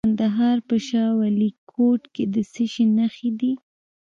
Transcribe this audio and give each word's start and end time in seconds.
د 0.01 0.03
کندهار 0.07 0.57
په 0.69 0.75
شاه 0.87 1.11
ولیکوټ 1.21 2.01
کې 2.13 2.23
د 2.33 2.35
څه 2.53 2.63
شي 2.71 2.85
نښې 2.97 3.29
دي؟ 3.39 3.51